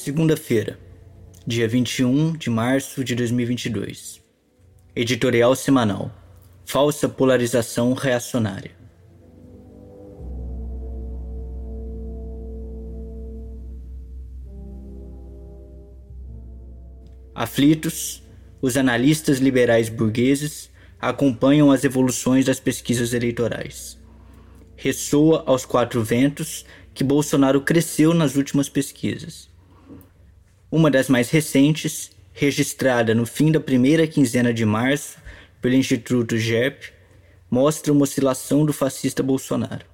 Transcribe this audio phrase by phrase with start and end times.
[0.00, 0.78] Segunda-feira,
[1.44, 4.22] dia 21 de março de 2022.
[4.94, 6.12] Editorial semanal:
[6.64, 8.70] Falsa polarização reacionária.
[17.34, 18.22] Aflitos,
[18.62, 23.98] os analistas liberais burgueses acompanham as evoluções das pesquisas eleitorais.
[24.76, 29.47] Ressoa aos quatro ventos que Bolsonaro cresceu nas últimas pesquisas
[30.70, 35.18] uma das mais recentes, registrada no fim da primeira quinzena de março
[35.60, 36.92] pelo Instituto GERP,
[37.50, 39.86] mostra uma oscilação do fascista Bolsonaro.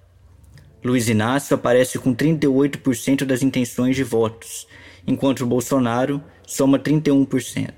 [0.85, 4.67] Luiz Inácio aparece com 38% das intenções de votos,
[5.07, 7.71] enquanto Bolsonaro soma 31%.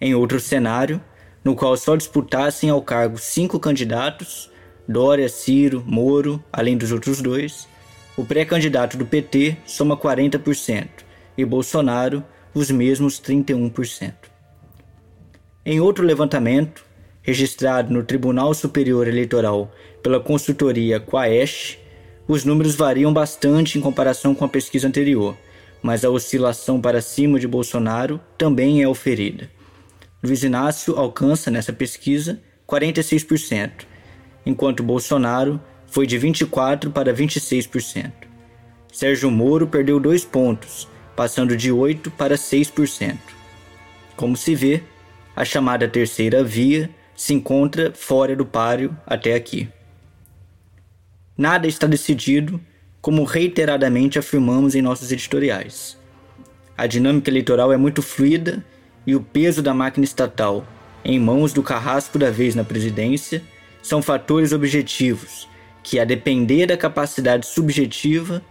[0.00, 1.00] Em outro cenário,
[1.42, 4.50] no qual só disputassem ao cargo cinco candidatos,
[4.86, 7.66] Dória, Ciro, Moro, além dos outros dois,
[8.16, 10.88] o pré-candidato do PT soma 40%,
[11.36, 12.24] e Bolsonaro
[12.54, 14.12] os mesmos 31%.
[15.66, 16.84] Em outro levantamento,
[17.22, 21.78] registrado no Tribunal Superior Eleitoral pela consultoria Quaest,
[22.28, 25.36] os números variam bastante em comparação com a pesquisa anterior,
[25.82, 29.50] mas a oscilação para cima de Bolsonaro também é oferida.
[30.22, 33.86] Luiz Inácio alcança nessa pesquisa 46%,
[34.46, 38.12] enquanto Bolsonaro foi de 24% para 26%.
[38.92, 43.16] Sérgio Moro perdeu dois pontos, passando de 8% para 6%.
[44.16, 44.82] Como se vê,
[45.34, 49.68] a chamada terceira via se encontra fora do páreo até aqui.
[51.36, 52.60] Nada está decidido,
[53.00, 55.98] como reiteradamente afirmamos em nossos editoriais.
[56.76, 58.64] A dinâmica eleitoral é muito fluida
[59.06, 60.66] e o peso da máquina estatal
[61.04, 63.42] em mãos do carrasco da vez na presidência
[63.82, 65.46] são fatores objetivos
[65.82, 68.42] que, a depender da capacidade subjetiva,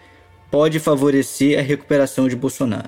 [0.54, 2.88] pode favorecer a recuperação de Bolsonaro.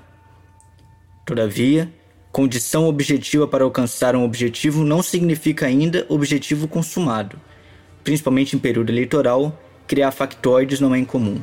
[1.26, 1.92] Todavia,
[2.32, 7.42] condição objetiva para alcançar um objetivo não significa ainda objetivo consumado.
[8.04, 11.42] Principalmente em período eleitoral, criar factoides não é incomum.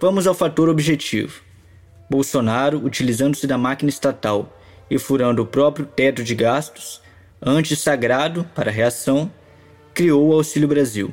[0.00, 1.42] Vamos ao fator objetivo.
[2.08, 4.56] Bolsonaro, utilizando-se da máquina estatal
[4.88, 7.02] e furando o próprio teto de gastos,
[7.44, 9.30] antes sagrado para a reação,
[9.92, 11.12] criou o Auxílio Brasil.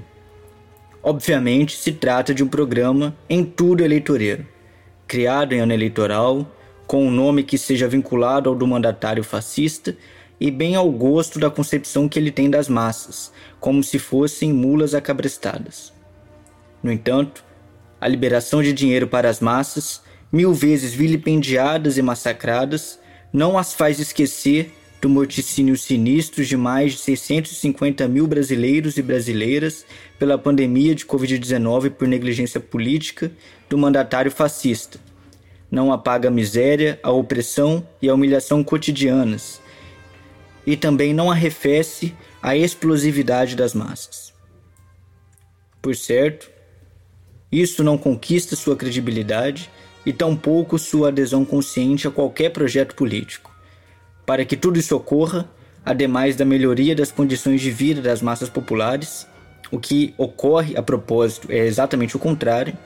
[1.03, 4.47] Obviamente, se trata de um programa em tudo eleitoreiro,
[5.05, 6.49] criado em ano eleitoral,
[6.87, 9.97] com um nome que seja vinculado ao do mandatário fascista
[10.39, 14.93] e bem ao gosto da concepção que ele tem das massas, como se fossem mulas
[14.93, 15.91] acabrestadas.
[16.81, 17.43] No entanto,
[17.99, 22.99] a liberação de dinheiro para as massas, mil vezes vilipendiadas e massacradas,
[23.33, 29.83] não as faz esquecer do morticínio sinistro de mais de 650 mil brasileiros e brasileiras
[30.19, 33.31] pela pandemia de Covid-19 por negligência política
[33.67, 34.99] do mandatário fascista.
[35.71, 39.59] Não apaga a miséria, a opressão e a humilhação cotidianas,
[40.67, 44.31] e também não arrefece a explosividade das massas.
[45.81, 46.51] Por certo,
[47.51, 49.71] isso não conquista sua credibilidade
[50.05, 53.50] e tampouco sua adesão consciente a qualquer projeto político.
[54.25, 55.49] Para que tudo isso ocorra,
[55.85, 59.27] ademais da melhoria das condições de vida das massas populares,
[59.71, 62.77] o que ocorre a propósito é exatamente o contrário,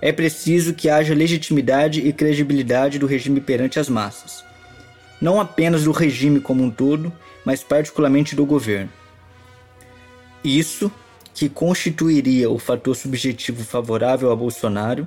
[0.00, 4.44] é preciso que haja legitimidade e credibilidade do regime perante as massas.
[5.20, 7.12] Não apenas do regime como um todo,
[7.44, 8.90] mas particularmente do governo.
[10.42, 10.90] Isso,
[11.34, 15.06] que constituiria o fator subjetivo favorável a Bolsonaro,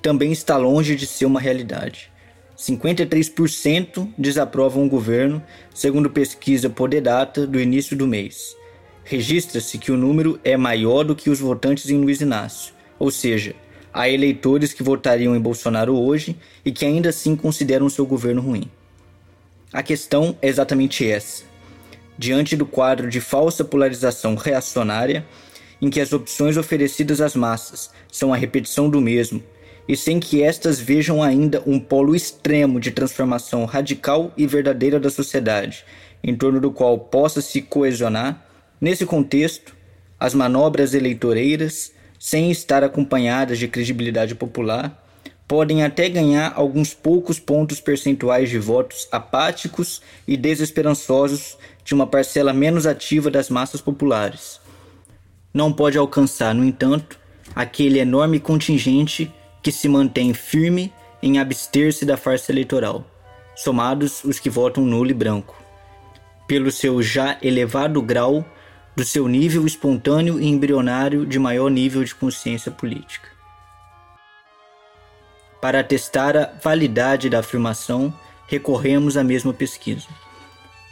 [0.00, 2.10] também está longe de ser uma realidade.
[2.58, 5.40] 53% desaprovam o governo,
[5.72, 8.56] segundo pesquisa Podedata do início do mês.
[9.04, 13.54] Registra-se que o número é maior do que os votantes em Luiz Inácio, ou seja,
[13.94, 18.68] há eleitores que votariam em Bolsonaro hoje e que ainda assim consideram seu governo ruim.
[19.72, 21.44] A questão é exatamente essa.
[22.18, 25.24] Diante do quadro de falsa polarização reacionária,
[25.80, 29.40] em que as opções oferecidas às massas são a repetição do mesmo,
[29.88, 35.08] e sem que estas vejam ainda um polo extremo de transformação radical e verdadeira da
[35.08, 35.82] sociedade,
[36.22, 38.44] em torno do qual possa se coesionar,
[38.78, 39.74] nesse contexto,
[40.20, 45.02] as manobras eleitoreiras, sem estar acompanhadas de credibilidade popular,
[45.46, 52.52] podem até ganhar alguns poucos pontos percentuais de votos apáticos e desesperançosos de uma parcela
[52.52, 54.60] menos ativa das massas populares.
[55.54, 57.18] Não pode alcançar, no entanto,
[57.54, 59.32] aquele enorme contingente
[59.62, 63.04] que se mantém firme em abster-se da farsa eleitoral,
[63.56, 65.56] somados os que votam nulo e branco,
[66.46, 68.44] pelo seu já elevado grau
[68.94, 73.28] do seu nível espontâneo e embrionário de maior nível de consciência política.
[75.60, 78.14] Para atestar a validade da afirmação,
[78.46, 80.06] recorremos à mesma pesquisa.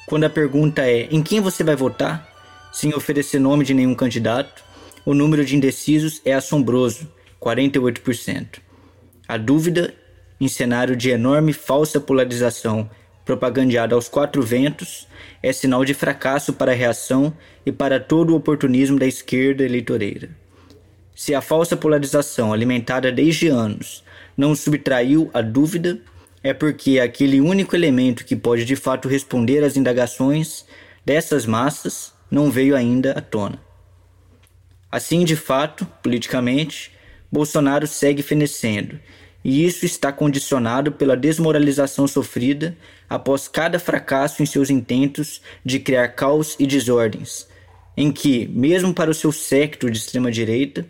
[0.06, 2.28] Quando a pergunta é em quem você vai votar,
[2.72, 4.62] sem oferecer nome de nenhum candidato,
[5.04, 7.08] o número de indecisos é assombroso,
[7.46, 8.58] 48%.
[9.28, 9.94] A dúvida,
[10.40, 12.90] em cenário de enorme falsa polarização
[13.24, 15.06] propagandeada aos quatro ventos,
[15.42, 17.32] é sinal de fracasso para a reação
[17.64, 20.30] e para todo o oportunismo da esquerda eleitoreira.
[21.14, 24.04] Se a falsa polarização alimentada desde anos
[24.36, 25.98] não subtraiu a dúvida,
[26.42, 30.64] é porque aquele único elemento que pode de fato responder às indagações
[31.04, 33.58] dessas massas não veio ainda à tona.
[34.90, 36.95] Assim, de fato, politicamente,
[37.30, 38.98] Bolsonaro segue fenecendo,
[39.44, 42.76] e isso está condicionado pela desmoralização sofrida
[43.08, 47.46] após cada fracasso em seus intentos de criar caos e desordens,
[47.96, 50.86] em que, mesmo para o seu séquito de extrema-direita,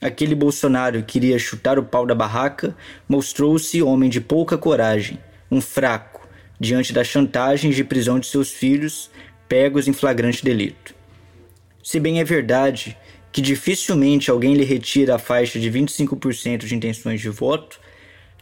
[0.00, 2.74] Aquele Bolsonaro que queria chutar o pau da barraca
[3.06, 5.18] mostrou-se homem de pouca coragem,
[5.50, 6.26] um fraco,
[6.58, 9.10] diante das chantagens de prisão de seus filhos,
[9.46, 10.94] pegos em flagrante delito.
[11.82, 12.96] Se bem é verdade
[13.32, 17.80] que dificilmente alguém lhe retira a faixa de 25% de intenções de voto,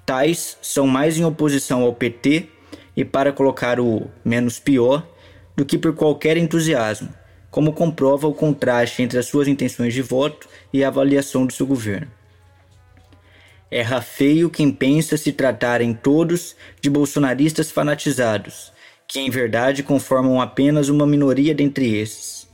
[0.06, 2.48] tais são mais em oposição ao PT
[2.96, 5.06] e para colocar o menos pior
[5.54, 7.12] do que por qualquer entusiasmo,
[7.50, 11.66] como comprova o contraste entre as suas intenções de voto e a avaliação do seu
[11.66, 12.08] governo.
[13.70, 18.72] Erra feio quem pensa se tratarem todos de bolsonaristas fanatizados,
[19.06, 22.48] que em verdade conformam apenas uma minoria dentre esses.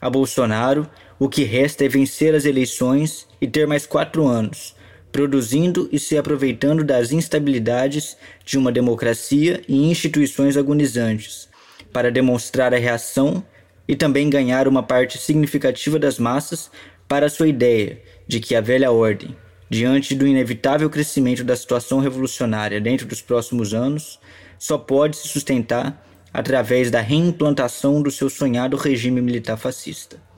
[0.00, 0.88] A Bolsonaro,
[1.22, 4.74] o que resta é vencer as eleições e ter mais quatro anos,
[5.12, 11.48] produzindo e se aproveitando das instabilidades de uma democracia e instituições agonizantes,
[11.92, 13.40] para demonstrar a reação
[13.86, 16.68] e também ganhar uma parte significativa das massas
[17.06, 19.36] para sua ideia de que a velha ordem,
[19.70, 24.18] diante do inevitável crescimento da situação revolucionária dentro dos próximos anos,
[24.58, 26.04] só pode se sustentar
[26.34, 30.31] através da reimplantação do seu sonhado regime militar fascista.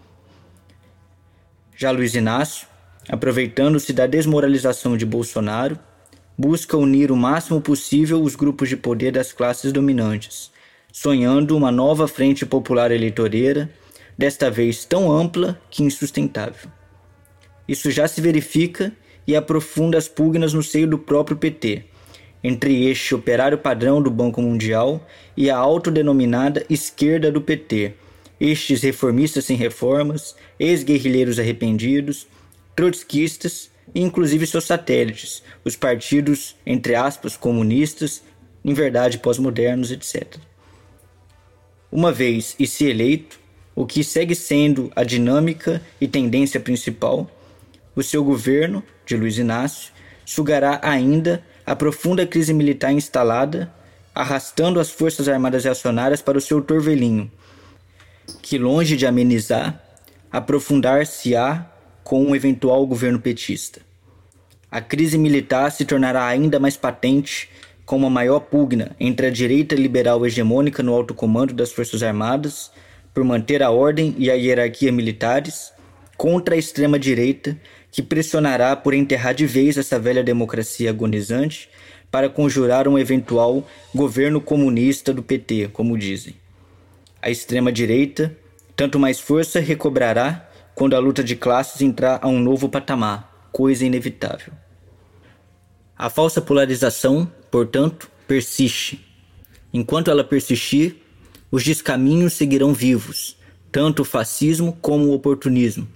[1.76, 2.68] Já Luiz Inácio,
[3.08, 5.76] aproveitando-se da desmoralização de Bolsonaro,
[6.38, 10.52] busca unir o máximo possível os grupos de poder das classes dominantes,
[10.92, 13.68] sonhando uma nova frente popular eleitoreira,
[14.16, 16.70] desta vez tão ampla que insustentável.
[17.66, 18.92] Isso já se verifica
[19.26, 21.86] e aprofunda as pugnas no seio do próprio PT,
[22.44, 25.04] entre este operário padrão do Banco Mundial
[25.36, 27.94] e a autodenominada esquerda do PT,
[28.40, 32.26] estes reformistas sem reformas, ex-guerrilheiros arrependidos,
[32.74, 38.22] trotskistas e inclusive seus satélites, os partidos, entre aspas, comunistas,
[38.64, 40.36] em verdade pós-modernos, etc.
[41.92, 43.38] Uma vez e se eleito,
[43.74, 47.30] o que segue sendo a dinâmica e tendência principal,
[47.94, 49.92] o seu governo, de Luiz Inácio,
[50.24, 53.72] sugará ainda a profunda crise militar instalada,
[54.14, 57.30] arrastando as forças armadas reacionárias para o seu torvelinho,
[58.42, 59.82] que longe de amenizar,
[60.30, 61.70] aprofundar-se-á
[62.02, 63.80] com um eventual governo petista.
[64.70, 67.48] A crise militar se tornará ainda mais patente
[67.86, 72.70] com uma maior pugna entre a direita liberal hegemônica no alto comando das Forças Armadas,
[73.12, 75.72] por manter a ordem e a hierarquia militares,
[76.16, 77.56] contra a extrema-direita,
[77.90, 81.68] que pressionará por enterrar de vez essa velha democracia agonizante
[82.10, 83.64] para conjurar um eventual
[83.94, 86.34] governo comunista do PT, como dizem.
[87.24, 88.36] A extrema-direita,
[88.76, 93.86] tanto mais força recobrará quando a luta de classes entrar a um novo patamar, coisa
[93.86, 94.52] inevitável.
[95.96, 99.02] A falsa polarização portanto, persiste.
[99.72, 100.96] Enquanto ela persistir,
[101.50, 103.38] os descaminhos seguirão vivos,
[103.72, 105.88] tanto o fascismo como o oportunismo,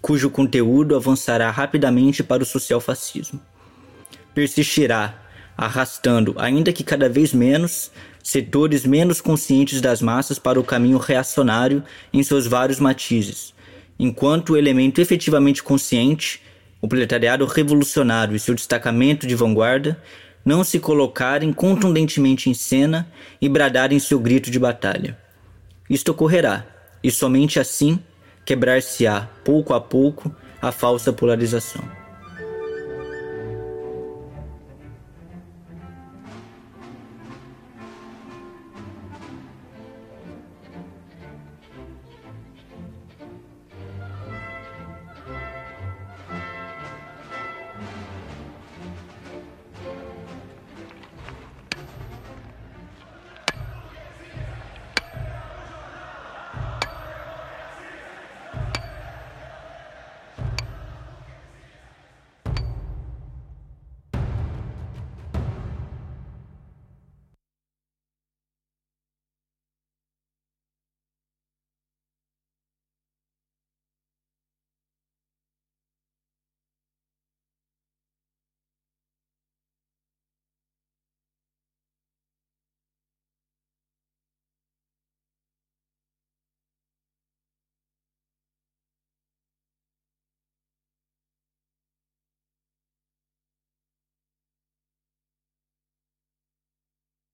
[0.00, 3.38] cujo conteúdo avançará rapidamente para o social-fascismo.
[4.32, 5.20] Persistirá,
[5.58, 7.90] arrastando, ainda que cada vez menos,
[8.22, 13.54] setores menos conscientes das massas para o caminho reacionário em seus vários matizes,
[13.98, 16.42] enquanto o elemento efetivamente consciente,
[16.80, 20.00] o proletariado revolucionário e seu destacamento de vanguarda,
[20.44, 23.10] não se colocarem contundentemente em cena
[23.40, 25.18] e bradarem seu grito de batalha.
[25.88, 26.64] Isto ocorrerá,
[27.02, 27.98] e somente assim
[28.44, 31.99] quebrar-se-á, pouco a pouco, a falsa polarização.